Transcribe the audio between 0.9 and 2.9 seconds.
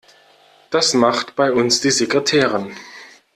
macht bei uns die Sekretärin.